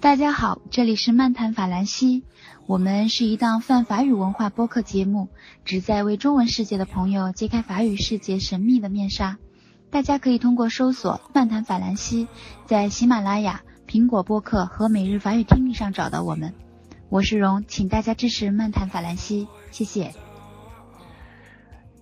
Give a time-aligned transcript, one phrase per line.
[0.00, 2.24] 大家好，这里是漫谈法兰西，
[2.66, 5.28] 我们是一档泛法语文化播客节目，
[5.64, 9.38] 旨在为中文世界的朋友揭开法语世界神秘的面纱。
[9.90, 12.26] 大家可以通过搜索“漫谈法兰西”
[12.66, 16.54] 在喜马拉雅、苹果播客和每日法语听力上找到我们。
[17.08, 20.10] 我是荣，请大家支持漫谈法兰西，谢谢。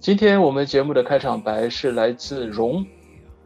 [0.01, 2.87] 今天我们节目的开场白是来自荣，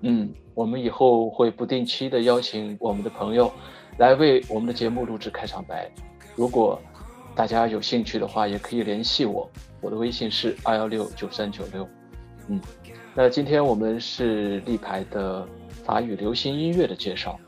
[0.01, 3.51] 嗯，我们以后会不定期的邀请我们的朋友
[3.99, 5.91] 来为我们的节目录制开场白。
[6.37, 6.81] 如果
[7.35, 9.49] 大家有兴趣的话，也可以联系我，
[9.81, 11.89] 我的微信是二幺六九三九六，
[12.49, 12.61] 嗯。
[13.15, 15.47] 那今天我们是立牌的
[15.85, 17.39] 法语流行音乐的介绍。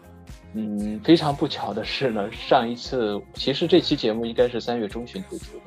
[0.54, 5.64] 嗯，非常不巧的是呢，上一次其实这期节目应该是三月中旬推出的，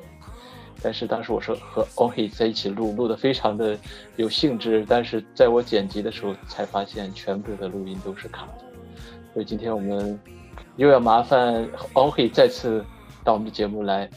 [0.86, 3.76] 但是当时我说和 Ohi 在一起录，录的非常的
[4.14, 8.64] 有兴致，但是在我剪辑的时候才发现全部的录音都是卡的，
[9.34, 10.16] 所以今天我们
[10.76, 12.84] 又要麻烦 Ohi 再次
[13.24, 14.08] 到我们的节目来，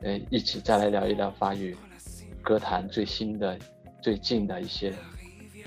[0.00, 1.76] 呃，一起再来聊一聊法语
[2.40, 3.58] 歌坛最新的、
[4.00, 4.94] 最近的一些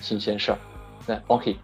[0.01, 0.57] 新鲜事儿。
[1.05, 1.55] 那 Ohi。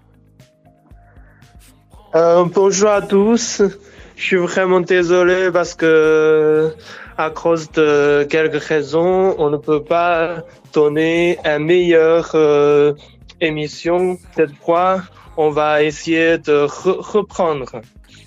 [2.15, 3.63] Euh, bonjour à tous.
[4.17, 6.73] Je suis vraiment désolé parce que
[7.17, 12.95] à cause de quelques raisons, on ne peut pas donner une meilleure euh,
[13.41, 14.19] émission.
[14.37, 15.03] Cette fois,
[15.37, 17.83] on va essayer de reprendre.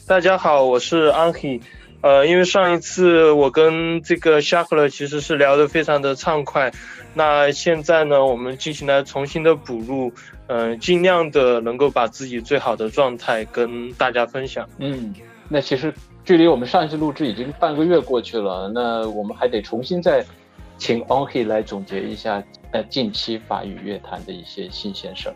[0.08, 1.62] 大家好，我是 Anki。
[2.01, 6.73] 呃，因为上一次我跟这个夏克勒其实是聊得非常的畅快，
[7.15, 10.13] 那现在呢，我们进行了重新的补录。
[10.49, 14.65] 嗯，尽量的能够把自己最好的状态跟大家分享。
[14.79, 15.13] 嗯，
[15.49, 15.93] 那其实
[16.25, 20.25] 距离我们上一次录制已经半个月过去了，那我们还得重新再
[20.79, 22.41] 请 Onky 来总结一下
[22.71, 25.35] 呃近期法语乐坛的一些新鲜事儿。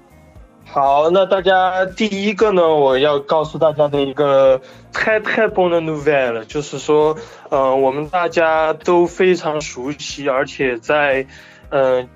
[0.72, 4.60] 好，那大家第一个呢，我要告诉大家的一个
[4.92, 7.16] 太太棒的 nouvelle，就是说，
[7.48, 11.26] 呃，我们大家都非常熟悉，而且在，
[11.70, 12.08] 嗯。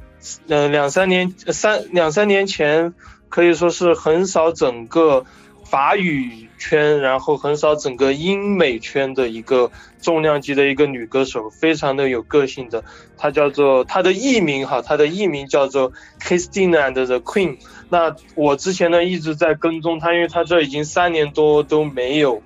[0.49, 2.95] 嗯，两三年三两三年前，
[3.29, 5.27] 可以说是横扫整个
[5.65, 9.71] 法语圈，然后横扫整个英美圈的一个
[10.01, 12.85] 重量级的一个女歌手，非常的有个性的。
[13.19, 17.59] 她叫做她的艺名哈，她的艺名叫做 Christina and the Queen。
[17.89, 22.43] 那我之前呢一直在跟踪他，因为他这已经三年多都没有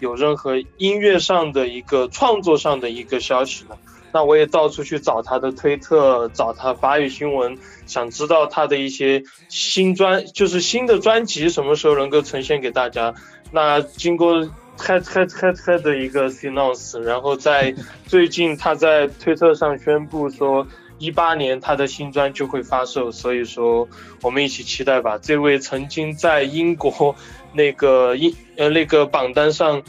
[0.00, 3.78] 有任何音乐上的一个创作上的一个消息了。
[4.12, 7.56] 那我也到处去找他的推特，找他法语新闻，
[7.86, 13.14] 想知道他的一些新专，就是新的专辑什么时候能够呈现给大家。
[13.52, 17.72] 那经过太太太太的一个 announce，然后在
[18.04, 20.66] 最近他在推特上宣布说，
[21.00, 23.88] 一八年他的新专就会发售，所以说
[24.22, 25.18] 我们一起期待吧。
[25.18, 27.16] 这位曾经在英国
[27.52, 29.82] 那个英呃那个榜单上，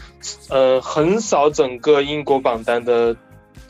[0.49, 3.15] 呃横扫整个英国榜单的。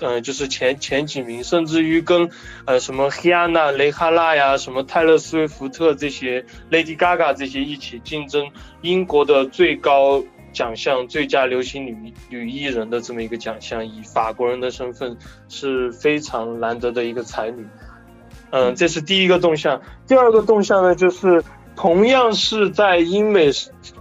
[0.03, 2.31] 嗯，就是前前几名，甚至于跟
[2.65, 8.49] 呃什么黑安娜、雷哈娜呀、什么泰勒·斯威夫特这些、Lady Gaga 这些一起竞争
[8.81, 10.23] 英国的最高
[10.53, 15.17] 奖项——最佳流行女女艺人的这么一个奖项，以法国人的身份
[15.49, 17.65] 是非常难得的一个才女。
[18.51, 19.81] 嗯，这是第一个动向。
[20.07, 21.43] 第二个动向呢，就是
[21.75, 23.51] 同样是在英美，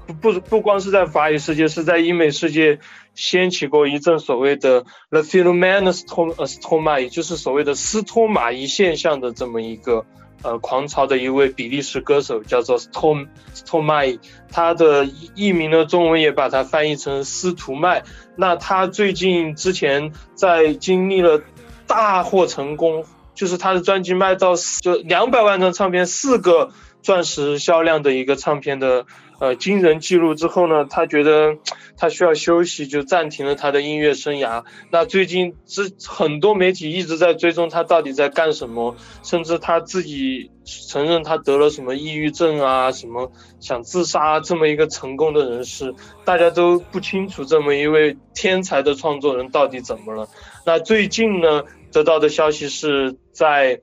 [0.06, 2.78] 不不不光是在法语世界，是在英美世界。
[3.12, 10.06] 掀起过一阵所谓的 the phenomenon stoma，也就是所谓的斯托马伊现象的这么一个
[10.42, 14.18] 呃狂潮的一位比利时歌手，叫做 Stom Stomai，
[14.50, 18.04] 他的译名呢中文也把它翻译成司徒麦。
[18.36, 21.42] 那他最近之前在经历了
[21.86, 26.70] 大获成功，就是他的专辑卖到就两百万张唱片，四个
[27.02, 29.06] 钻石销量的一个唱片的。
[29.40, 31.56] 呃，惊人记录之后呢，他觉得
[31.96, 34.64] 他需要休息，就暂停了他的音乐生涯。
[34.90, 45.94] 那最近之很多媒体一直在追踪他到底在干什么，甚至他自己承认他得了什么抑郁症啊，什么想自杀这么一个成功的人士，
[46.26, 50.28] 大家都不清楚这么一位天才的创作人到底怎么了。
[50.66, 53.80] 那最近呢，得到的消息是在，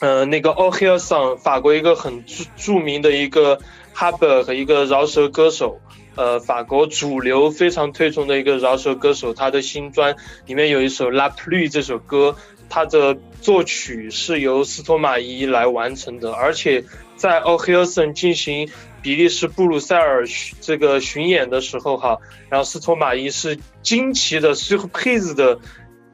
[0.00, 3.60] 呃，那个 o h i l 上，法国一个很著著名的一个。
[3.92, 5.80] 哈伯和一个饶舌歌手，
[6.16, 10.16] 呃，法国主流非常推崇的一个饶舌歌手，他的新专
[10.46, 12.36] 里面有一首《La Pluie》这首歌，
[12.68, 16.84] 他的作曲是由斯托马伊来完成的，而且
[17.16, 18.70] 在 o h i l s o n 进行
[19.02, 20.24] 比利时布鲁塞尔
[20.60, 25.58] 这个巡演的时候，哈，然后斯托马伊是惊奇的 surprise 的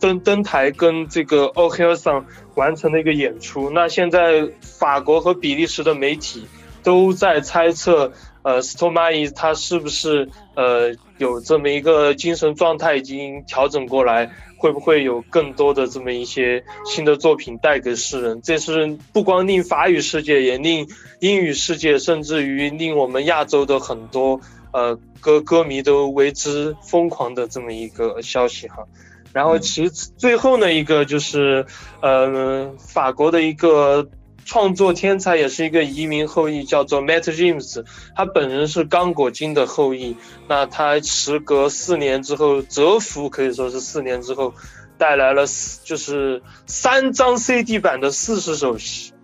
[0.01, 2.25] 登登台跟这个 o h i l s o n
[2.55, 3.71] 完成了一个演出。
[3.71, 6.47] 那现在法国和比利时的媒体
[6.87, 8.13] 都在猜测，
[8.43, 18.41] 呃 o m a i 他是不是呃有这么一个精神状态已经调整过来，会不会有更多的这么一些新的作品带给世人？
[18.41, 20.87] 这是不光令法语世界，也令
[21.19, 24.41] 英语世界，甚至于令我们亚洲的很多
[24.73, 28.85] 呃歌歌迷都为之疯狂的这么一个消息哈。
[29.33, 31.67] 然后其次，最后呢一个就是，
[32.01, 34.07] 呃，法国的一个
[34.47, 37.85] 创作天才，也是一个移民后裔，叫做 Matt James。
[38.15, 40.17] 他本人是刚果金的后裔。
[40.49, 44.55] 那他时隔四年之后蛰伏，可以说是四年之后，
[44.97, 45.45] 带来了
[45.85, 48.77] 就是三张 CD 版的四十首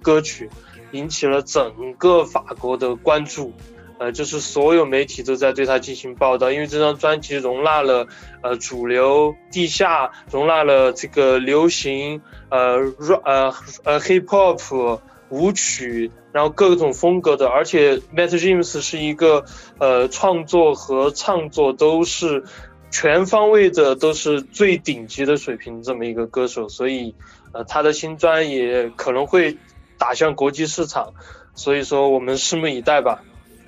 [0.02, 0.50] 歌曲，
[0.90, 3.54] 引起了整个法国的关注。
[3.98, 8.08] 呃，就是所有媒体都在对他进行报道，因为这张专辑容纳了
[8.42, 13.54] 呃主流、地下，容纳了这个流行，呃 r 呃
[13.84, 14.98] 呃 hip hop
[15.32, 19.44] 舞曲，然后各种风格的，而且 Matt James 是一个
[19.78, 22.44] 呃创作和唱作都是
[22.90, 27.14] 全方位的，都是最顶级的水平这么一个歌手，所以
[27.52, 29.56] 呃他的新专也可能会
[29.98, 31.14] 打向国际市场，
[31.54, 33.24] 所以说我们拭目以待吧。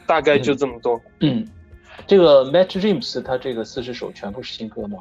[0.06, 1.00] 大概就这么多。
[1.20, 1.48] 嗯，
[2.06, 4.98] 这个 Matt James 他这个四十首全部是新歌吗？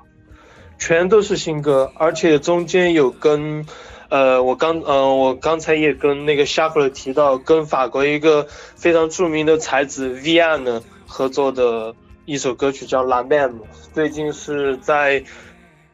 [0.80, 3.66] 全都是新歌，而且中间有跟，
[4.14, 8.46] 呃，我刚，呃，我刚才也跟那个 s h a e r 提到，跟法国一个
[8.76, 11.96] 非常著名的才子 v i a n 合作的
[12.26, 13.50] 一首歌曲叫《La Même》，
[13.92, 15.24] 最近是在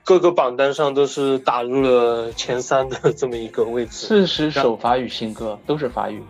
[0.03, 3.91] 各个榜单上都是打入了前三的这么一个位置。
[4.07, 6.21] 四十首法语新歌都是法语。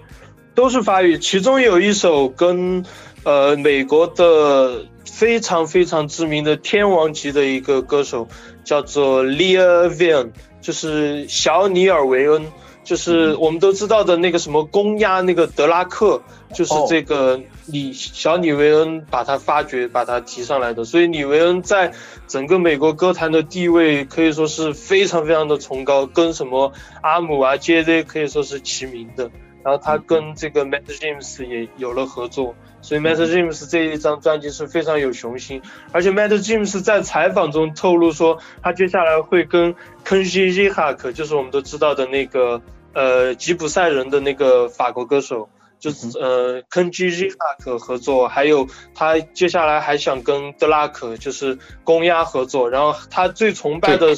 [0.53, 2.85] 都是法语，其中有一首跟，
[3.23, 8.27] 呃，美国的非常非常知名的天王级的一个歌手，
[8.63, 12.45] 叫做 Leah Van，就是小尼尔维恩，
[12.83, 16.21] 就是我们都知道的那个什么公鸭那个德拉克，
[16.53, 21.93] 就是这个李小李维恩把他发掘，把他提上来的，所以李维恩在
[22.27, 29.29] 整个美国歌坛的地位可以说是非常非常的崇高，跟什么阿姆啊、J Z 可以说是齐名的。
[29.61, 35.61] 然后他跟这个 Matt James 也有了合作，所以 Matt James 这一张专辑是非常有雄心。
[35.91, 42.61] 而且 Matt James 在采访中透露说，他接下来会跟 Kenji r i h a k 就是我们都知道的那个
[42.93, 45.49] 呃吉普赛人的那个法国歌手，
[45.79, 52.69] 就是呃 Kenji r i h a k 合作，还有他接下来还想跟德拉克就是公鸭合作。
[52.69, 54.15] 然后他最崇拜的。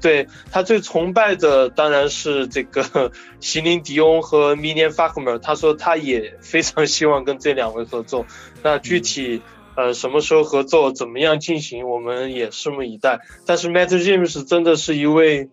[0.00, 8.26] 对他最崇拜的当然是这个 席琳迪翁和米涅法克尔，他说他也非常希望跟这两位合作。
[8.62, 9.42] 那具体
[9.76, 13.20] 呃什么时候合作，怎么样进行，我们也拭目以待。
[13.46, 15.50] 但是 Matt James 真的是一位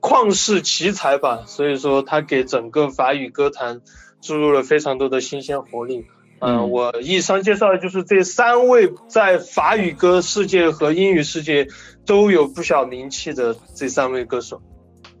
[0.00, 3.80] 旷世奇才吧，所以说他给整个法语歌坛
[4.20, 6.06] 注入了非常多的新鲜活力。
[6.38, 11.66] 嗯，我以上介绍的就是这三位在法语歌世界和英语世界
[12.06, 14.60] 都有不小名气的这三位歌手。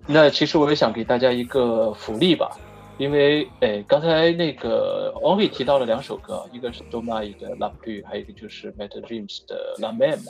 [0.06, 2.56] 那其实我也想给大家一个福利吧，
[2.96, 10.20] 因为诶，刚才那个 Only 提到了两首歌，一个是 d o m a 的 Love You，还有一个就是 Matt James 的 La Même。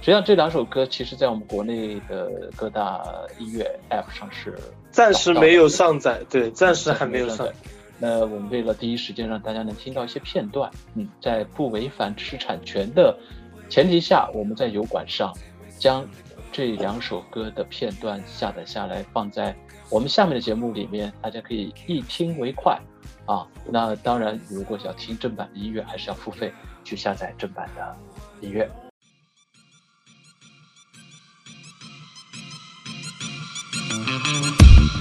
[0.00, 3.02] 实际上这两首歌其实在我们国内的各大
[3.38, 4.58] 音乐 App 上是
[4.90, 7.52] 暂时没有上载，对，暂时还没有上载。
[7.98, 13.16] 那我们为了第一时间让大家能听到一些片段，嗯，在不违反知识产权的
[13.70, 15.32] 前提下，我们在油管上
[15.84, 16.08] 将
[16.50, 19.54] 这两首歌的片段下载下来，放在
[19.90, 22.80] 我们下面的节目里面，大家可以一听为快
[23.26, 23.46] 啊。
[23.70, 26.50] 那当然，如果想听正版的音乐，还是要付费
[26.84, 27.96] 去下载正版的
[28.40, 28.66] 音乐。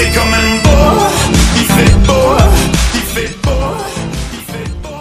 [0.00, 0.92] C'est quand même beau,
[1.56, 2.28] il fait beau,
[2.94, 3.60] il fait beau.
[4.32, 5.00] il fait beau.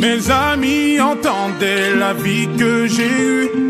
[0.00, 3.69] Mes amis, entendez la vie que j'ai eue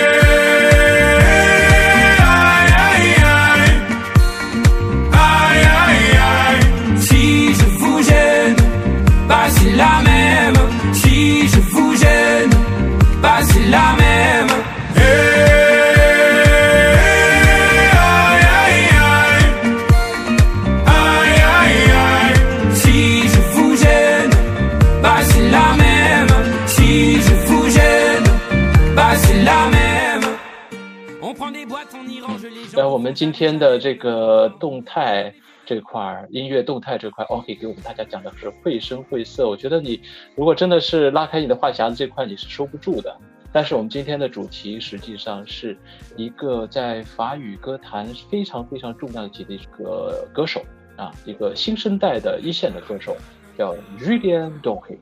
[33.13, 35.33] 今天的这个动态
[35.65, 39.47] 这块儿，音乐动态这块，OK 给我们大家讲的是绘声绘色。
[39.47, 40.01] 我觉得你
[40.35, 43.15] 如果真的是拉开你的话匣子这块，你是收不住的。
[43.53, 45.77] 但是我们今天的主题实际上是
[46.15, 50.63] 一个在法语歌坛非常非常重量级的一个歌手
[50.95, 53.15] 啊，一个新生代的一线的歌手，
[53.57, 54.97] 叫 Julien Doré。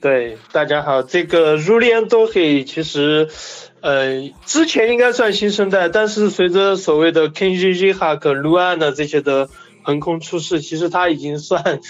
[0.00, 3.28] 对，大家好，这个 Julien Doré 其实，
[3.80, 9.48] 呃，之前应该算新生代，但是随着所谓的 Kenji Girac、Luan 这些的
[9.82, 11.80] 横空出世，其实他已经算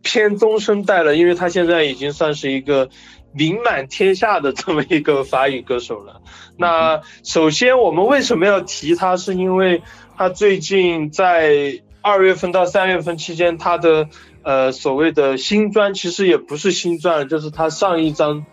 [0.00, 2.88] 偏中生代了，因为他现在已经算是一个
[3.34, 6.22] 名满天下的这么一个法语歌手了。
[6.56, 9.82] 那首先我们为什么要提他，是因为
[10.16, 14.08] 他最近在二月份到三月份期间，他的
[14.42, 18.44] 呃所谓的新专其实也不是新专，就是他上一张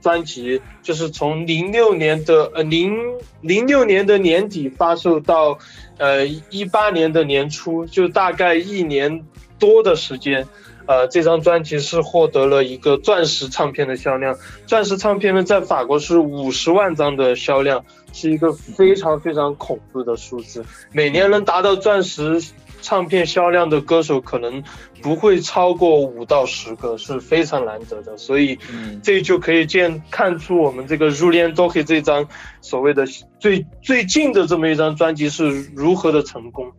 [0.00, 2.96] 专辑，就是从零六年的呃零
[3.40, 5.58] 零六年的年底发售到
[5.98, 9.24] 呃一八年的年初，就大概一年
[9.58, 10.46] 多的时间。
[10.86, 20.64] 呃，这张专辑是获得了一个钻石唱片的销量，钻石唱片呢在法国是五十万张的销量，是一个非常非常恐怖的数字。
[20.90, 22.40] 每年能达到钻石
[22.80, 24.62] 唱片销量的歌手可能
[25.02, 28.16] 不会超过五到十个，是非常难得的。
[28.16, 32.28] 所以嗯这就可以见看出我们这个 Julien Doré 这张
[32.60, 33.06] 所谓的
[33.38, 36.72] 最最近的这么一张专辑是如何的成功。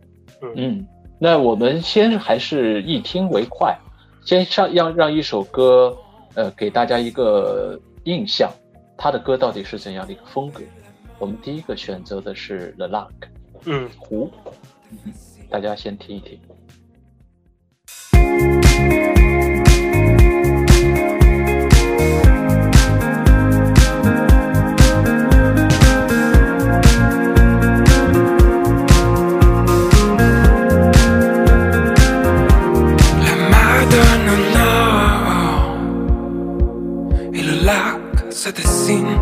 [0.56, 0.86] 嗯，
[1.18, 3.76] 那我们先还是一听为快，
[4.24, 5.96] 先上要让一首歌，
[6.34, 8.50] 呃，给大家一个印象，
[8.96, 10.62] 他的歌到底是怎样的一个风格？
[11.18, 13.10] 我们第一个选择的是 The Lac
[13.66, 14.30] 嗯，湖，
[15.04, 15.12] 嗯
[15.50, 16.38] 大家先听一听。
[33.24, 35.74] La Madone en or
[37.34, 39.18] et le lac se dessine.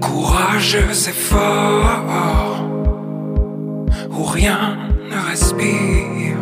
[0.00, 2.35] Courageux et fort, où
[4.46, 4.76] rien
[5.10, 6.36] ne respire.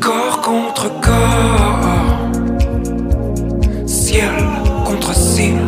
[0.00, 2.30] Corps contre corps,
[3.86, 4.36] ciel
[4.86, 5.66] contre ciel.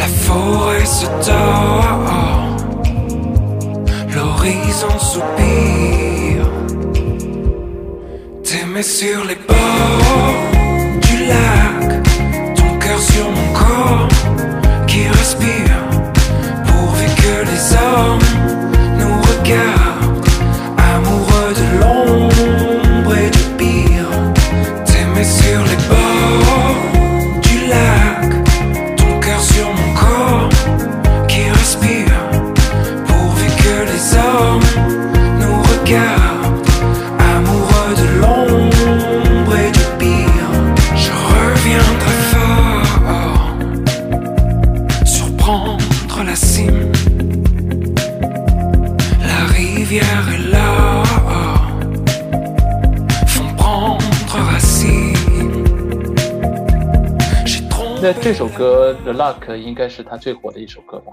[0.00, 2.04] La forêt se tord
[4.14, 6.48] l'horizon soupire.
[8.44, 10.36] T'aimer sur les bords
[11.06, 11.63] du lac,
[59.14, 61.12] Luck 应该是他最火的一首歌吧？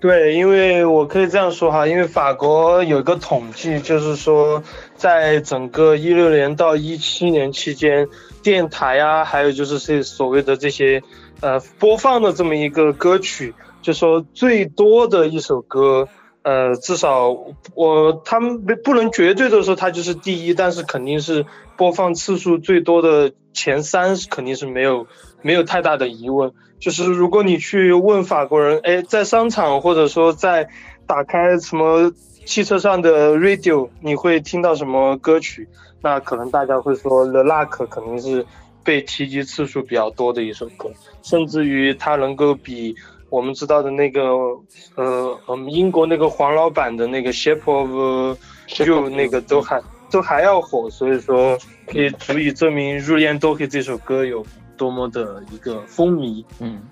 [0.00, 4.60] 对，因为我可以这样说哈，因为法国有一个统计，就是说，
[4.96, 8.08] 在整个一六年到一七年期间，
[8.42, 11.00] 电台啊，还有就是这所谓的这些
[11.40, 16.08] 呃播放的这么一个歌曲，就说最多的一首歌，
[16.42, 17.28] 呃，至少
[17.76, 25.06] 我他们不不能绝对的说它就是第一，但是肯定是播放次数最多的前三，肯定是没有
[25.42, 26.52] 没有太大的疑问。
[26.82, 30.68] 就是如果你去问法国人，哎，在商场或者说在
[31.06, 32.12] 打开什么
[32.44, 35.68] 汽车上的 radio，你会听到什么歌曲？
[36.00, 38.44] 那可能大家会说 The Luck 肯定是
[38.82, 40.90] 被提及次数比较多的一首歌，
[41.22, 42.96] 甚至于它能够比
[43.30, 44.20] 我们知道的那个
[44.96, 48.36] 呃，我们英国那个黄老板的那个 Shape of
[48.84, 54.44] You 那个都还都还要火，所以说可以足以证明《入殓都可以》这首歌有
[54.82, 56.44] 多么的一个风靡。
[56.58, 56.82] 嗯，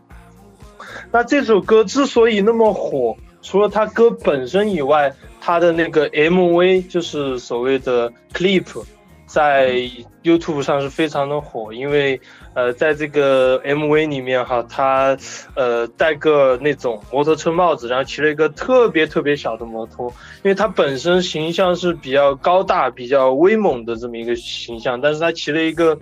[1.11, 8.65] 那这首歌之所以那么火，除了它歌本身以外，它的那个 MV 就是所谓的 clip。
[9.27, 9.89] 在
[10.25, 12.21] YouTube 上是非常的火，因为
[12.53, 15.17] 呃，在这个 MV 里面哈，他
[15.55, 25.97] 呃戴个那种摩托车帽子，然后骑了一个特别特别小的摩托，因为他本身形象是比较高大、比较威猛的这么一个形象，但是他骑了一个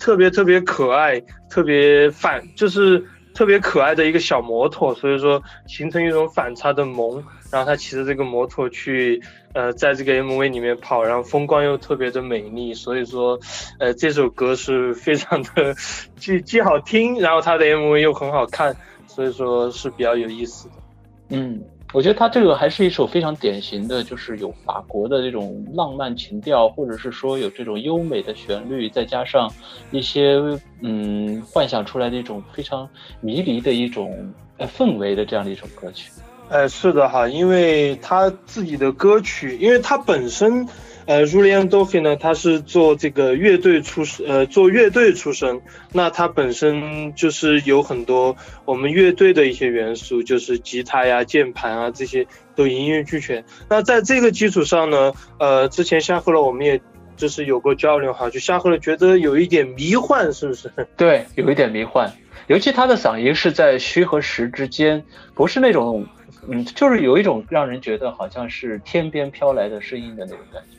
[0.00, 3.04] 特别特别可爱、特别反，就是
[3.34, 7.22] 特别可爱的一个小摩托，所以说形成一种反差的萌。
[7.52, 9.20] 然后他骑着这个摩托去，
[9.54, 13.38] 呃，在这个 MV 里面跑，然后风光又特别的美丽，所以说，
[13.80, 15.74] 呃，这首歌是非常的
[16.16, 18.76] 既既好听，然后他的 MV 又很好看，
[19.08, 20.74] 所以说是比较有意思的。
[21.30, 21.60] 嗯，
[21.92, 29.52] 我觉得他这个还是一首非常典型的，就是有法国的这种浪漫情调，或者是说有这种优美的旋律，再加上
[29.90, 30.40] 一些
[30.82, 32.88] 嗯幻想出来的一种非常
[33.20, 36.10] 迷离的一种呃氛围的这样的一首歌曲。
[36.48, 40.66] 哎，是的哈，因为他自己的歌曲，因为他本身，
[41.06, 45.60] 呃 j u l i a n d o f i 呢，他是做这个乐队出，呃，做乐队出身，
[45.92, 53.44] 那他本身就是有很多我们乐队的一些元素，就是吉他呀、键盘啊这些都一应俱全。
[53.68, 56.80] 那在这个基础上呢，呃，之前夏赫勒我们也
[57.16, 60.70] 就是有过交流哈，就夏赫勒觉得有一点迷幻，是不是？
[60.96, 62.12] 对，有一点迷幻，
[62.46, 65.04] 尤其他的嗓音是在虚和实之间，
[65.34, 66.06] 不是那种。
[66.48, 70.78] 嗯，就是有一种让人觉得好像是天边飘来的声音的那种感觉，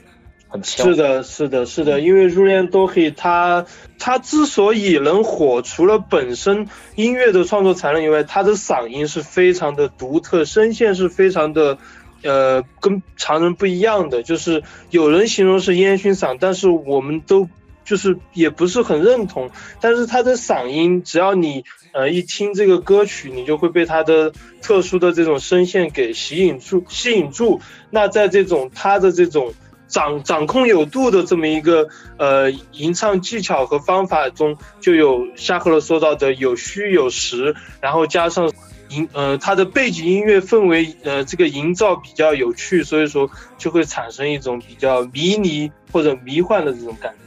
[0.64, 3.66] 是的，是的，是的，因为 n d o h i 他
[3.98, 11.78] 他之所以能火，除了本身音乐的创作才能以外，他的嗓音是非常的独特，声线是非常的，
[12.24, 14.24] 呃，跟常人不一样的。
[14.24, 17.48] 就是有人形容是烟熏嗓，但是我们都
[17.86, 19.52] 就是也不是很认同。
[19.80, 21.64] 但是他的嗓音，只要你。
[21.94, 27.60] 呃，一听这个歌曲，你就会被他的特殊的这种声线给吸引住，吸引住。
[27.90, 29.54] 那在这种他的这种
[29.92, 38.52] 掌掌控有度的这么一个呃吟唱技巧和方法中，就有夏赫勒说到的有虚有实，然后加上
[38.90, 47.18] 营呃他的背景音乐氛围呃这个营造比较有趣，所以说就会产生一种比较迷离或者迷幻的这种感觉。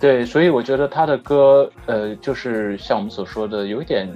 [0.00, 4.08] 对，所以我觉得他的歌，呃，就是像我们所说的，有一点，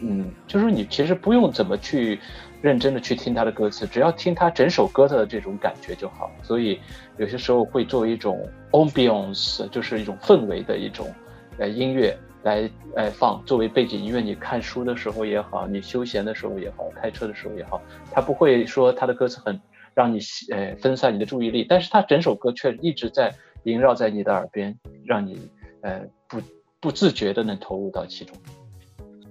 [0.00, 2.18] 嗯，就是你其实不用怎么去
[2.62, 6.30] 认真的去听他的歌词，只要听他整首歌的这种感觉就好。
[6.42, 6.80] 所以
[7.18, 11.12] 有些时候会作为一种 ambiance，就是一种氛围的一种
[11.58, 14.20] 呃音乐来呃放，作为背景音乐。
[14.20, 19.60] 你看书的时候也好，你休闲的时候也好，开车的时候也好，他不会说他的歌词很
[19.94, 20.18] 让你
[20.50, 23.32] 呃分散你的注意力，但是他整首歌却一直在。
[23.66, 26.40] 萦绕在你的耳边，让你呃不
[26.78, 28.36] 不自觉的能投入到其中。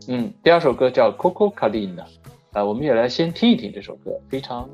[0.10, 2.04] 嗯，第二首歌叫《Coco Calina》，
[2.56, 4.66] 啊，我们也来先听一听这首歌，非常。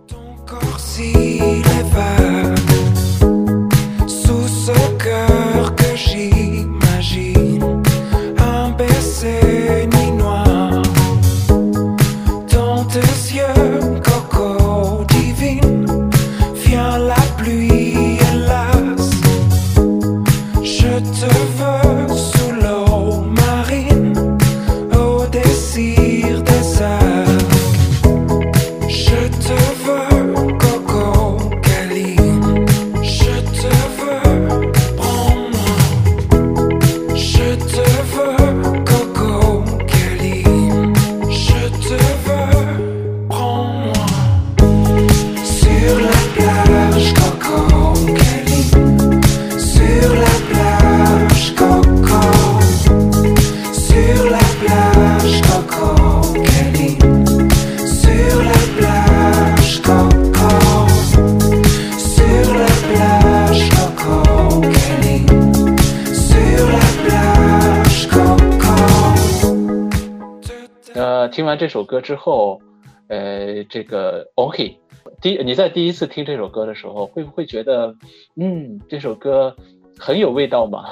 [71.91, 72.61] 歌之后，
[73.09, 74.77] 呃，这个 OK
[75.19, 77.95] 第你在第一次听这首歌的时候，会不会觉得，
[78.37, 79.57] 嗯，这首歌
[79.99, 80.85] 很有味道嘛？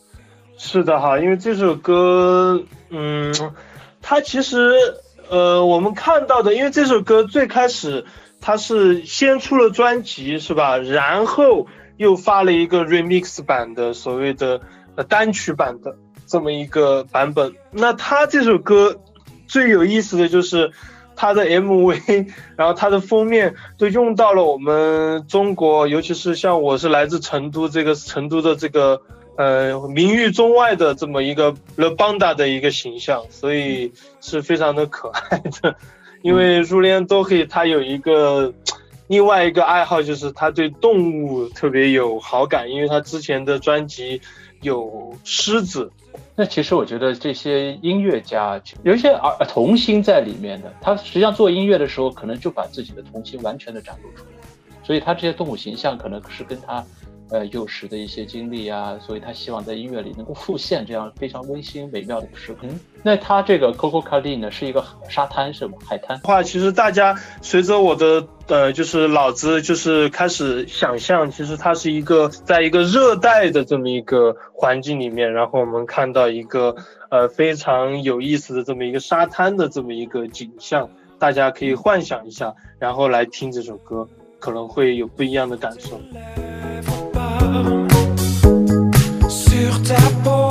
[0.56, 3.34] 是的哈，因为这首歌，嗯，
[4.00, 4.72] 它其实，
[5.28, 8.06] 呃，我们看到的，因为这首歌最开始
[8.40, 10.78] 它是先出了专辑是吧？
[10.78, 11.66] 然后
[11.98, 14.62] 又发了一个 remix 版的所谓的
[14.96, 15.94] 呃单曲版的
[16.26, 17.52] 这么一个版本。
[17.70, 18.98] 那它这首歌
[19.50, 20.70] 最有意思的就是
[21.16, 29.02] 它的 MV， 然后它的封面都用到了我们中国，尤其是像我是来自成都这个成都的这个。
[29.36, 35.76] 呃，名誉中外的这么一个 The Banda 的一个形象，所以是非常的可爱的。
[36.20, 38.52] 因为入殓都可以，他有一个
[39.06, 44.20] 另外一个爱好，就是他对动物特别有好感，因为他之前的专辑
[44.60, 45.90] 有狮子。
[46.40, 54.48] 那其实我觉得这些音乐家有一些儿童心在里面的，他实际上做音乐的时候，可能就把自己的童心完全的展露出来，
[54.82, 56.82] 所以他这些动物形象可能是跟他。
[57.30, 62.66] 呃，幼时的一些经历啊，所以他希望在音乐里能够复现这样非常温馨美妙的时刻。
[63.02, 65.78] 那他这个 Coco c a l i 呢，是一个沙滩是吗？
[65.86, 66.18] 海滩。
[66.20, 76.74] 话其实大家随着我的呃，就是脑子就是开始想象，其实它是一个在一个热带的这么一个环境里面，然后我们看到一个
[77.10, 84.06] 呃非常有意思的这么一个沙滩的这么一个景象，大家可以幻想一下，然后来听这首歌，
[84.40, 86.00] 可能会有不一样的感受。
[89.28, 90.49] Sur ta peau,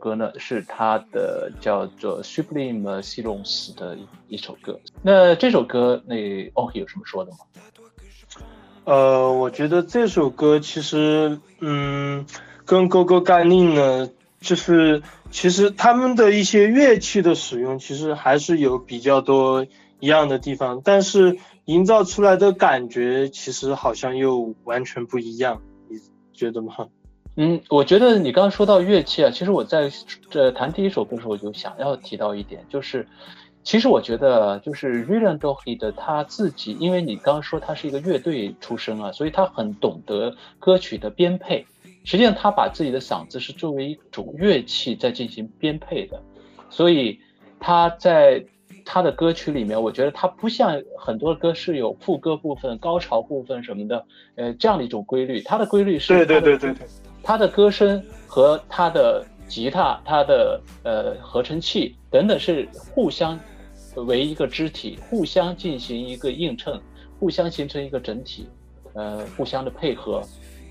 [0.00, 4.80] 歌呢，是他的叫做 Sublime Silence 的一一首歌。
[5.02, 6.16] 那这首歌，那
[6.54, 7.38] o k 有什么说的吗？
[8.84, 12.26] 呃，我觉得这首歌其实，嗯，
[12.64, 14.08] 跟 Go Go 干令呢，
[14.40, 19.66] 就是其实他们的一些乐器的使用，其实还是有比较多
[20.00, 25.98] 一样的地方，但是营造出来的感觉，其实好像又完全不一样，你
[26.32, 26.88] 觉得吗？
[27.42, 29.90] 嗯，我觉得你刚刚说到乐器啊，其实我在
[30.28, 33.08] 这谈第一首歌的时候，我就想要提到一点，就是
[33.62, 41.64] 其实我觉得就是 r y l a n d o h i 的他自己，因为你刚刚说他是一个乐队出身啊，所以他很懂得歌曲的编配。
[42.04, 46.20] 实际上，他把自己的嗓子是作为一种乐器在进行编配的，
[46.68, 47.18] 所以
[47.58, 48.44] 他在
[48.84, 55.40] 他的歌曲里面，我觉得他不像很多歌是有副歌部分、高潮部分什么的，呃，这样的一种规律。
[55.40, 56.86] 他的规律是对对对对对，
[57.22, 63.38] 他的歌声和他的吉他、他的呃合成器等等是互相
[63.94, 66.80] 为一个肢体，互相进行一个映衬，
[67.18, 68.48] 互相形成一个整体，
[68.94, 70.22] 呃，互相的配合，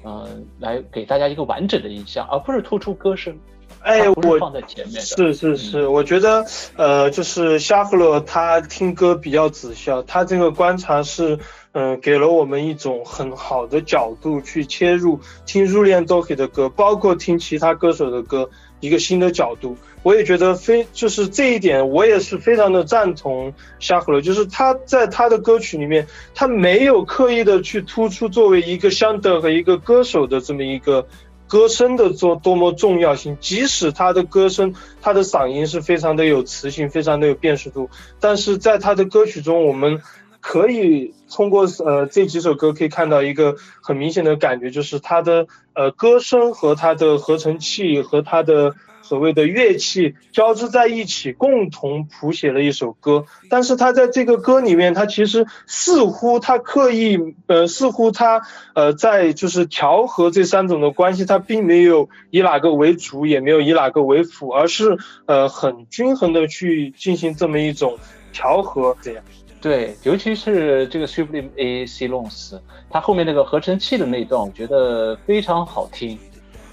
[0.03, 0.27] 呃，
[0.59, 3.37] 来给大家一个完整的印象，而不是突出歌声。
[3.81, 5.01] 哎我是放在前面的。
[5.01, 11.39] 是是是，我觉得呃，就是夏弗勒他听歌比较仔细，啊，他这个观察是
[11.71, 18.49] 嗯、呃，给了我们一种很好的角度去切入听入殓 Doki 的歌，包括听其他歌手的歌，
[18.81, 19.77] 一个新的角度。
[20.03, 31.07] 我也觉得非就是这一点，我也是非常的赞同夏弗勒，就是他在他的歌曲里面，他没有刻意的去突出作为一个相的和一个歌手的这么一个。
[31.49, 40.01] 歌声的多多么重要性，即使他的歌声，他的嗓音是非常的有磁性，非常的有辨识度，但是在他的歌曲中，我们
[40.41, 48.75] 可以通过呃这几首歌可以看到一个很明显的感觉，就是他的呃歌声和他的合成器和他的
[49.09, 53.25] 所谓的乐器交织在一起，共同谱写了一首歌。
[53.49, 57.17] 但是他在这个歌里面，他其实似乎他刻意
[57.47, 58.43] 呃，似乎他
[58.75, 64.95] 呃在就是调和这三种的关系，他并没有以哪个为主，也没有以哪个为辅，而是
[65.25, 67.97] 呃很均衡的去进行这么一种
[68.31, 69.23] 调和，这样。
[69.59, 72.59] 对，尤其是这个 Sublime A C Longs，
[72.91, 76.15] 它后面那个合成器的那一段，我觉得非常好听，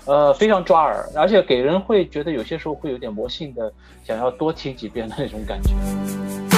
[0.07, 3.73] 呃，非常抓耳，而且给人会觉得有些时候会有点魔性的，
[4.05, 6.56] 想要多听几遍的那种感觉。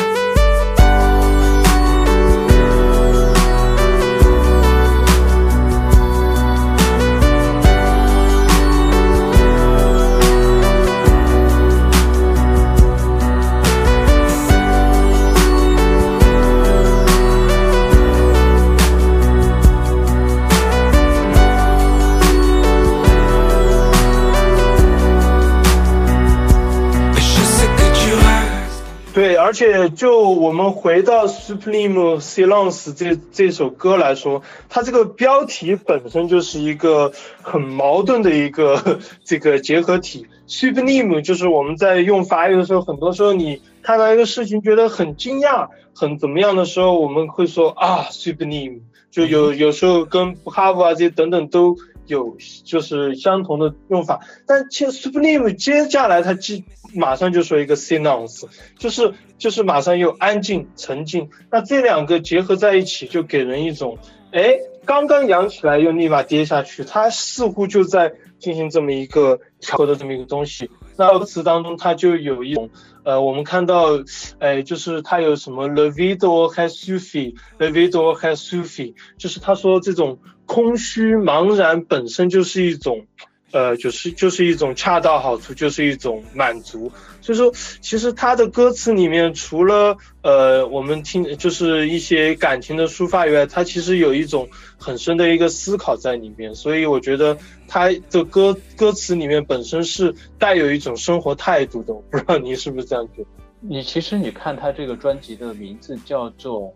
[29.59, 37.11] 且就我们回到 Supreme Silence 这这首歌来说，它这个标题本身就是一个
[37.43, 40.29] 很矛盾的一个这个结合体。
[40.47, 51.77] Supreme 就是我们在用法语的时候，很多时候你看到一个事情觉得很惊讶、很怎么样的时候，我们会说啊 Supreme，就有有时候跟 Have 啊这些等等都。
[52.09, 58.47] 有就是相同的用法，但其实 Supreme 接下来它即马上就说一个 silence，
[58.79, 63.99] 就是就是马上又安静沉静，那这两个结合在一起，就给人一种，
[64.33, 70.71] 哎，刚刚扬起来又立马跌下去，它似乎就在进行这么一个调和的这么一个东西。
[70.97, 72.71] 那歌词当中它就有一种，
[73.05, 74.01] 呃，我们看到，
[74.39, 80.19] 哎，就是它有什么 l e v i d o has Sufi，l e v i d o has suffi，就是他说这种。
[80.49, 83.07] 空虚茫然本身就是一种，
[83.53, 86.91] 呃，就是就是一种恰到好处，就是一种满足。
[87.21, 96.55] 所以说，其实他的歌词里面除了呃，我们听就是一些感情的抒发以外，他其实有一种很深的一个思考在里面。
[96.55, 101.93] 所以我觉得他的歌歌词里面本身是带有一种生活态度的。
[101.93, 103.29] 我不知道您是不是这样觉得？
[103.61, 106.73] 你其实你看他这个专辑的名字叫做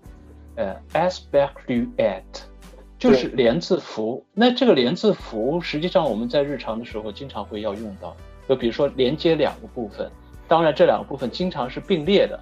[0.57, 2.52] 呃，Aspect at。
[3.03, 8.17] 就是连字符，那这个连字符实际上我们在日常的时候经常会要用到，
[8.49, 10.09] 就比如说连接两个部分，
[10.47, 12.39] 当然这两个部分经常是并列的，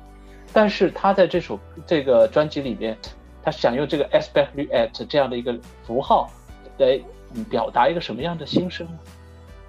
[0.53, 2.95] 但是他在这首这个专辑里面，
[3.43, 6.29] 他想用这个 especially at 这样的一个符号
[6.77, 7.01] 来
[7.49, 8.99] 表达一个什么样的心声呢？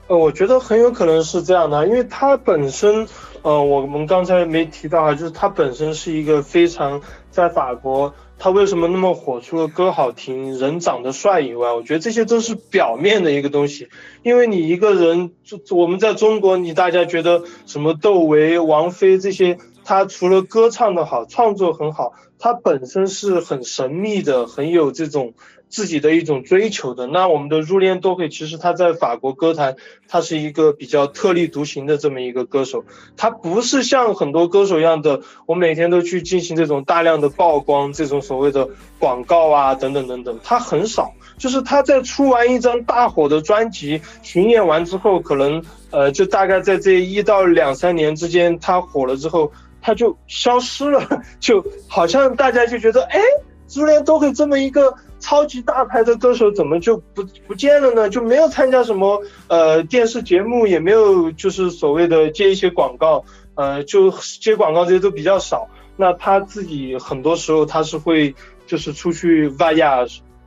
[0.07, 3.07] 呃，我觉得很有可能是这样的，因为它本身，
[3.43, 8.13] 呃，我们刚才没提到啊，就是它本身是一个非常在法国。
[8.43, 9.39] 他为什么那么火？
[9.39, 13.87] 除了歌好听、人长得帅以外，我觉得这些都是表面的一个东西。
[14.23, 25.33] 因为你一个人，就我们在中国，你大家觉得什么窦唯、王菲这些，他除了歌唱的好、创作很好，他本身是很神秘的，很有这种。
[25.71, 29.77] 自己的一种追求的，那我们的入殓多会其实他在法国歌坛，
[30.09, 32.83] 他是一个比较特立独行的这么一个歌手，
[33.15, 38.67] 他不是像很多歌手一样的，我每天都去进行这种大量的曝光，这种所谓的
[38.99, 53.19] 广告啊等等等等，他很少，就是他在出完一张大火的专辑，巡演完之后，可能呃就大概在这一到两三年之间，他火了之后，他就消失了， 就好像大家就觉得，哎，
[53.67, 54.93] 苏联都会这么一个。
[55.23, 58.09] 超级大牌的歌手怎么就不不见了呢？
[58.09, 65.69] 就没有参加什么呃电视节目，也没有就是所谓的接一些广告，呃，就接广告这些都比较少。
[65.95, 68.33] 那他自己很多时候他是会
[68.65, 69.99] 就是出去外亚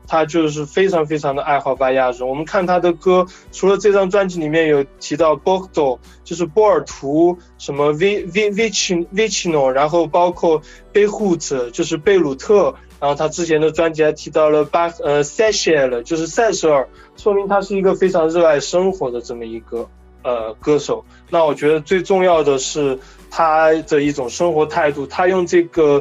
[0.06, 2.24] 他就是非常非常的爱好 voyage。
[2.24, 10.62] 我们看他的歌，除了这张专辑里面有提到 Bordeaux，就是波尔图，什么 V V Vicino Vicino，然后包括
[10.92, 12.74] 贝胡特，就是贝鲁特。
[13.00, 19.86] 然后他之前的专辑还提到了巴呃塞舍尔，就是塞舌尔，说明他是一个非常热爱生活的这么一个
[20.22, 21.04] 呃歌手。
[21.28, 22.98] 那我觉得最重要的是
[23.36, 25.04] 他的一种生活态度。
[25.08, 26.00] 他用这个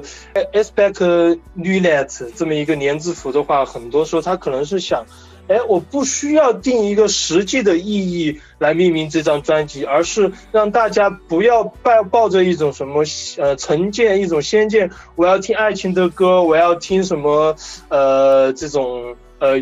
[0.54, 5.04] aspect nulet 这么一个年字符的话，很多时候他可能是想。
[5.50, 13.04] 哎，我不需要定一个实际的意义来命名这张专辑，而是让大家不要抱抱着一种什么
[13.38, 17.58] 呃成见、一种先见，我要听爱情的歌，我要听什么
[17.89, 19.60] 呃这种呃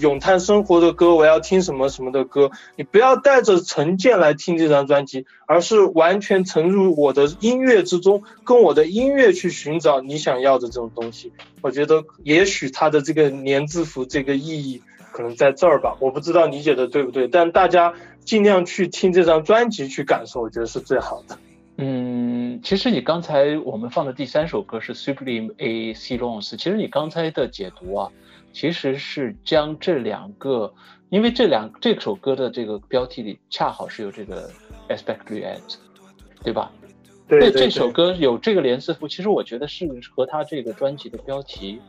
[0.00, 2.50] 咏叹生活的歌，我要听什么什么的歌。
[2.76, 11.30] 你不要带着成见来听这张专辑，而是完全沉入我的音乐之中，跟我的音乐去寻找你想要的这种东西。
[11.60, 14.80] 我觉得也许它的这个年字符这个意义。
[15.10, 17.92] 可能在这儿吧，我不知道理解的对不对，但大家
[18.24, 21.36] 尽量去听这张专辑去感受，我觉得是最好的。
[21.76, 28.10] 嗯，其实你刚才我们放的第三首歌是 Sublime A Silence，其实你刚才的解读啊，
[28.58, 30.74] 其实是将这两个，
[31.10, 34.50] 因为这两这首歌的这个标题里恰好是有这个
[34.88, 35.78] Aspect r e a t
[36.42, 36.72] 对吧？
[37.28, 41.80] 对这首歌有这个连字符，其实我觉得是和他这个专辑的标题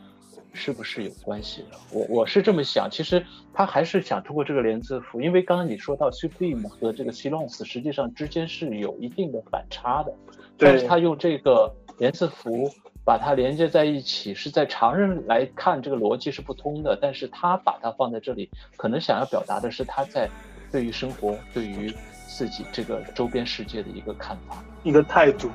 [0.53, 1.77] 是不是有关系的？
[1.91, 10.13] 我我是这么想，其实他还是想通过这个连字符，因为刚刚你说到 Supreme 和这个 Silence 实际上之间是有一定的反差的，
[10.55, 12.71] 但是他用这个连字符
[13.09, 20.29] 把它连接在一起，是在常人来看这个逻辑是不通的，但是他把它放在这里，可能想要表达的是他在
[20.71, 21.91] 对于生活，对于。
[22.37, 25.49] 自己这个周边世界的一个看法，一个态度。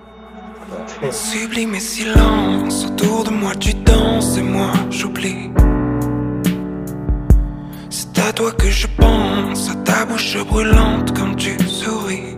[1.10, 5.50] Sublime silence autour de moi, tu danses et moi j'oublie.
[7.88, 12.33] C'est à toi que je pense, à ta bouche brûlante quand tu souris.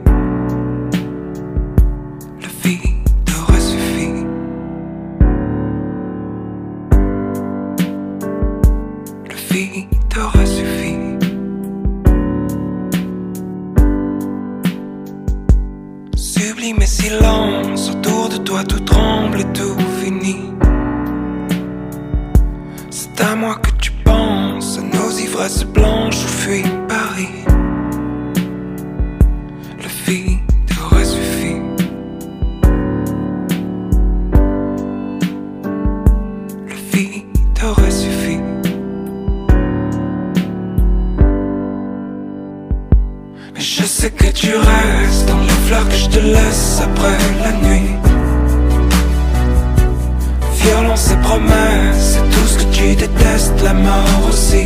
[53.77, 54.66] amar você.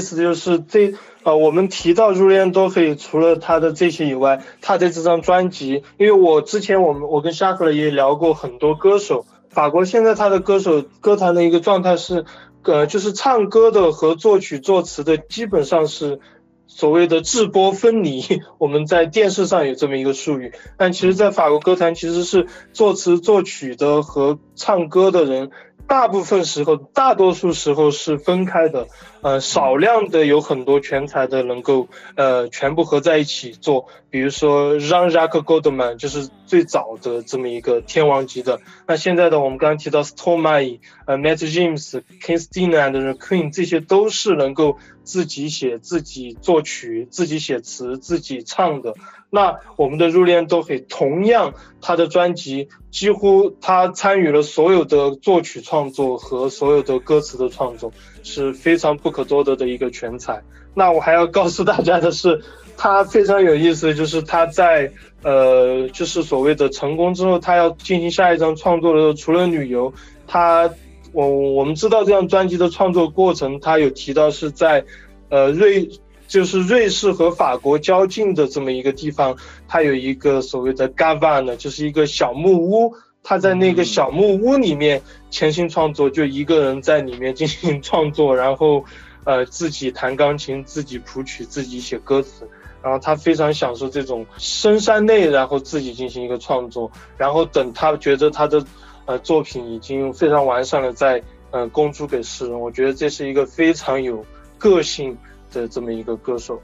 [0.00, 12.24] 意思就是这呃，我们提到入殓都可以，除了他的这些以外，他的这张专辑，因为我之前我们我跟夏克勒也聊过很多歌手，法国现在他的歌手歌坛的一个状态是，
[12.62, 16.20] 呃，就是唱歌的和作曲作词的基本上是
[16.66, 18.22] 所谓的制播分离，
[18.56, 25.50] 我们在电视上有这么一个术语，但其实，在法国歌坛其实是作词作曲的和唱歌的人。
[25.90, 28.86] 大部分时候，大多数时候是分开的，
[29.22, 38.60] 呃，少量的有很多全才的能够呃全部合在一起做，比如说 Jean-Jacques Goldman 就是最早的这么一个天王级的。
[38.86, 48.94] 那现在的我们刚刚提到 Stromae、呃 Matt James、Kingston and Queen 这些都是能够自己写、自己作曲、自己写词、自己唱的。
[49.32, 57.92] 那我们的入殓都可以同样，他的专辑几乎他参与了所有的作曲创作和所有的歌词的创作，
[58.24, 60.42] 是非常不可多得的一个全才。
[60.74, 62.40] 那我还要告诉大家的是，
[62.76, 64.90] 他非常有意思，就是他在
[65.22, 69.92] 呃，就是所谓的成功之后，他要进行下一张创作的时候，除了旅游，
[70.26, 70.68] 他
[71.12, 74.84] 我我们知道这张专辑的创作过程，他有提到是在
[75.28, 75.88] 呃瑞。
[76.30, 82.94] 就是瑞士和法国交界的这么一个地方，它有一个所谓的 Gavan，就是一个小木屋。
[83.22, 88.84] 他在那个小木屋里面潜心创作，就一个人在里面进行创作，然后
[89.24, 92.48] 呃自己弹钢琴，自己谱曲，自己写歌词。
[92.80, 96.90] 然后他非常享受这种深山内，然后自己进行一个创作。
[97.18, 98.64] 然后等他觉得他的
[99.04, 102.58] 呃作品已经非常完善了，再呃公诸给世人。
[102.58, 104.24] 我觉得这是一个非常有
[104.56, 105.18] 个性。
[105.52, 106.60] 的这么一个歌手，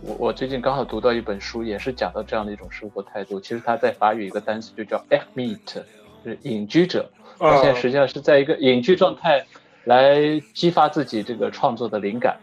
[0.00, 3.40] 我我最近刚好读到一本书，也是讲到这样的一种生活态度。
[3.40, 5.82] 其实他在法语一个单词就叫 ermite，
[6.24, 7.10] 就是隐居者。
[7.38, 9.46] 他现在实际上是在一个隐居状态，
[9.84, 12.38] 来激发自己这个创作的灵感。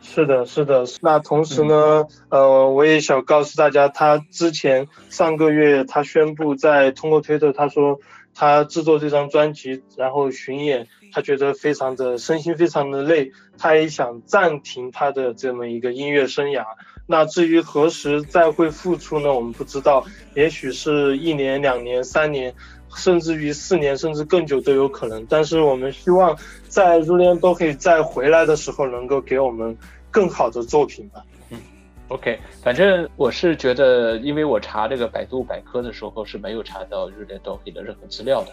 [0.00, 0.84] 是的，是的。
[1.00, 8.00] 那同时呢，呃，我也想告诉大家，他之前上个月他宣布在通过推特，他说
[8.34, 10.86] 他制作这张专辑，然后巡演。
[11.12, 16.64] 他觉得非常的身心非常的累，他也想暂停他的这么一个音乐生涯。
[17.06, 19.32] 那至于何时再会复出呢？
[19.32, 20.04] 我们不知道，
[20.34, 22.52] 也许是一年、两年、三年，
[22.96, 25.24] 甚至于四年，甚至更久都有可能。
[25.26, 29.78] 但是我们希望在如莲都可以再回来的时候，能够给我们
[30.10, 31.22] 更好的作品吧。
[32.08, 38.52] 嗯，OK，反正我是觉得，因为我查这个百度百科的时候是没有查到日莲 Dohi 的任何资料的，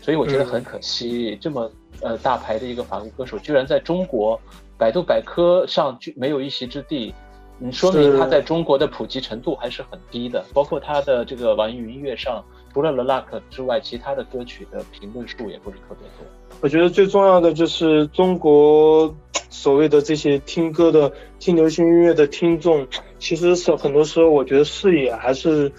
[0.00, 4.40] 所以我觉得很可惜，这么呃大牌的一个法国歌手，居然在中国
[4.78, 7.14] 百度百科上就没有一席之地。
[7.58, 12.44] 你说明他在中国的普及程度还是很低的，包括他的这个网易云音乐上，
[12.74, 16.26] 除了《The Luck》之外，其他的歌曲的评论数也不是特别多。
[16.60, 19.14] 我觉得最重要的就是中国
[19.52, 22.86] 所谓的这些听歌的、听流行音乐的听众，
[23.18, 25.70] 其实是很多时候我觉得视野还是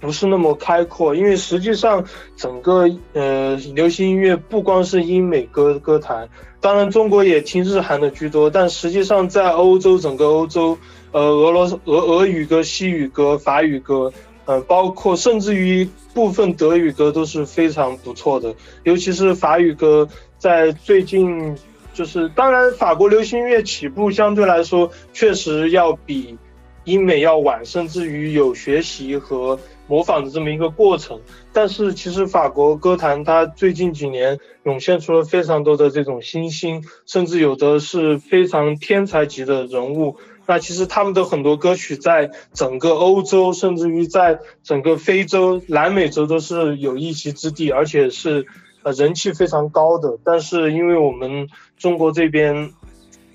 [0.00, 2.04] 不是那么开阔，因为实际上
[2.36, 6.28] 整个呃流行音乐不光是英美歌歌坛，
[6.60, 10.76] 当然中国也听日韩的居多，但实际上在欧洲整个欧洲。
[11.12, 14.12] 呃，俄罗斯俄俄语歌、西语歌、法语歌，
[14.46, 18.52] 呃，包括甚至于部分德语歌都是非常不错的。
[18.82, 20.08] 尤其是法语歌，
[20.38, 21.56] 在最近
[21.94, 26.36] 就是，当然法国流行音乐起步相对来说确实要比
[26.84, 31.20] 英美要晚，甚至于有学习和模仿的这么一个过程。
[31.52, 40.16] 但是其实法国歌坛它最近几年涌现出了非常多的这种新星，甚至有的是非常天才级的人物。
[40.46, 48.44] 那其实他们的很多歌曲在整个欧洲，甚至于在整个非洲、南美洲都是有一席之地，而且是
[48.84, 50.18] 呃人气非常高的。
[50.22, 52.72] 但是因为我们中国这边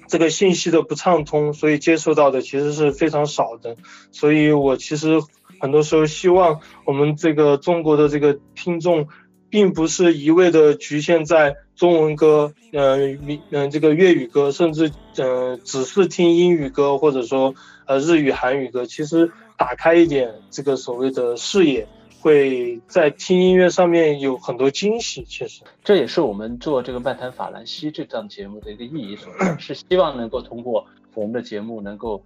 [0.08, 3.76] 这个信息的不畅通，所以接触到的其实是非常少的。
[4.12, 5.20] 所以我其实
[5.60, 9.10] 很多时候希望我们这个中国的这个听众。
[9.52, 17.56] 并不是一味的局限在中文歌，嗯，嗯，这个粤语歌，甚至嗯，只是听英语歌，或者说
[17.88, 18.86] 呃日语、韩语歌。
[18.86, 21.88] 其实打开一点这个所谓的视野，
[22.22, 25.24] 会在听音乐上面有很多惊喜。
[25.24, 32.24] 其实这也是我们做这个漫谈法兰西这档节目的一个意义所在，是希望能够通过我们的节目能够。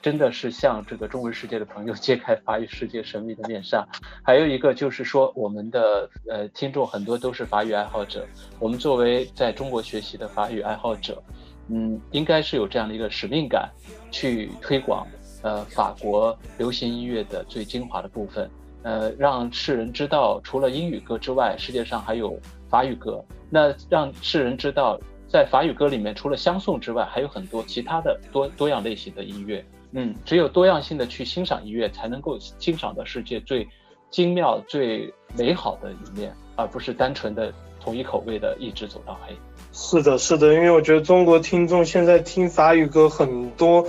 [0.00, 3.86] 真的是向这个中文世界的朋友揭开法语世界神秘的面纱。
[4.22, 8.24] 还有一个就是说，我们的呃听众很多都是法语爱好者。
[8.60, 11.22] 我们作为在中国学习的法语爱好者，
[11.68, 13.68] 嗯，应该是有这样的一个使命感，
[14.12, 15.06] 去推广
[15.42, 18.48] 呃法国流行音乐的最精华的部分，
[18.84, 22.38] 呃，让世人知道，除了英语歌之外，世界上还有
[22.70, 23.24] 法语歌。
[23.50, 25.00] 那让世人知道。
[25.26, 29.64] 在法语歌里面，除了相送之外，还有很多其他的多多样类型的音乐。
[29.90, 33.66] 嗯，只有多样性的去欣赏音乐，才能够欣赏到世界最
[34.10, 39.34] 精妙、最美好的一面，而不是单纯的统一口味的一直走到黑。
[39.72, 43.84] 是的，是的，因为我觉得中国听众现在听法语歌很多，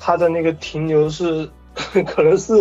[0.00, 1.48] 他的那个停留是
[2.04, 2.54] 可能是。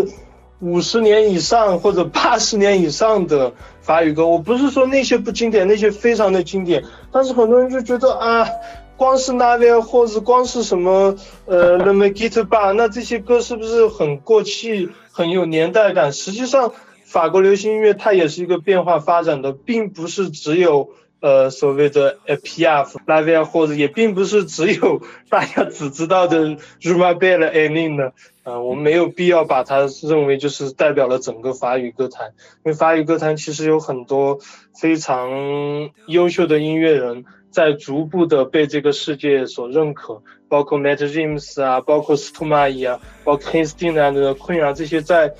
[0.62, 3.51] 五十年以上或者 八十年以上的
[3.82, 8.47] 法语歌，我不是说那些不经典，那些非常的经典，但是很多人就觉得啊，
[8.95, 16.14] 光是那边或者光是什么呃，The m g i t Bar，那这些歌是不是很过气，很有年代感？
[16.14, 16.72] 实际上，
[17.05, 20.91] 法国流行音乐它也是一个变化发展的，并不是只有。
[21.22, 28.11] 呃，所谓的 P F、拉维尔，或者也并不是只有大家只知道的 Rumabel a n i n 呢。
[28.43, 32.34] 呃，我们没有必要把它认为就是代表了整个法语歌坛，
[32.65, 34.39] 因为法语歌坛其实有很多
[34.74, 45.32] 非常优秀的音乐人在逐步的被这个世界所认可，包括 Matt James 啊，包括 s t o m a i 啊，包括 Christina 的 Queen 啊，这些在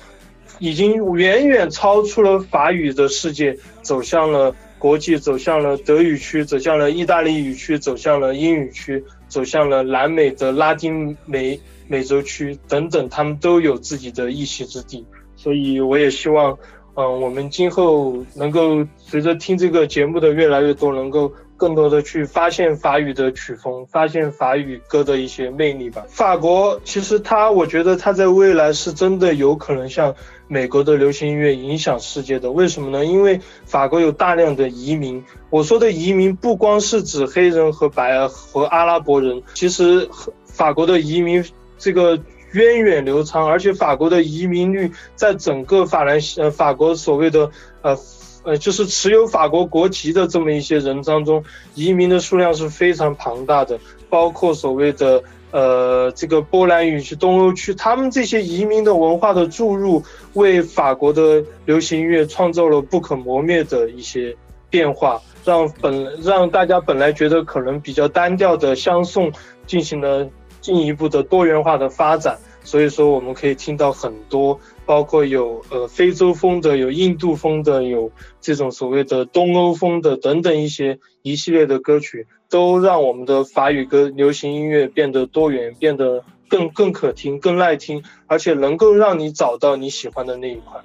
[0.60, 4.54] 已经远远超出了法语的世界，走向了。
[4.82, 15.06] 国际走向了德语区，走向了意大利语区，走向了英语区，走向了南美的拉丁美美洲区等等，他们都有自己的一席之地。
[15.36, 16.58] 所以我也希望，
[16.96, 21.32] 嗯，我们今后能够随着听这个节目的越来越多，能够。
[21.56, 26.04] 更多的去发现法语的曲风，发现法语歌的一些魅力吧。
[26.08, 30.14] 法国其实它，我觉得它在未来是真的有可能像
[30.48, 32.50] 美国的流行音乐影响世界的。
[32.50, 33.04] 为什么呢？
[33.04, 35.24] 因为法国有大量的移民。
[35.50, 40.08] 我说的移民不光是指黑人和白和阿拉伯人，其实
[40.44, 41.44] 法国的移民
[41.78, 42.18] 这个
[42.50, 47.50] 源远流长，而且法国的移民率在整个法兰西呃法国所谓的
[47.82, 47.96] 呃。
[48.44, 53.78] 呃，就是持有法国国籍的这么一些人当中，移民的数量是非常庞大的，
[54.10, 55.22] 包括所谓的
[55.52, 64.36] 呃这个波兰语区、东欧区，他们这些移民的文化的注入，为法国的流行音乐创造了不可磨灭的一些
[64.68, 69.30] 变化，让本让大家本来觉得可能比较单调的相送
[69.66, 70.28] 进行了
[70.60, 74.58] 进一步的多元化的发展，所以说我们可以听到很多。
[74.84, 78.10] 包括有呃非洲风的，有印度风的，有
[78.40, 90.84] 这种所谓的东欧风的等等一些一系列的歌曲，都让我们的法语歌、流行音乐变得多元，变得更更可听、更耐听，而且能够让你找到你喜欢的那一款。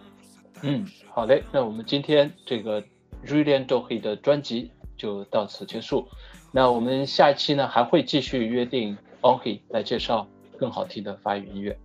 [0.61, 2.79] 嗯，好嘞，那我们今天这个
[3.23, 6.07] r i l i a n d o h i 的专辑就到此结束。
[6.51, 10.27] 那我们下一期呢还会继续约定 Ohi 来介绍
[10.57, 11.77] 更好听的法语音乐。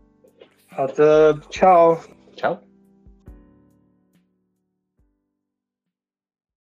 [0.75, 1.99] 好的，ciao。
[2.37, 2.72] Ciao。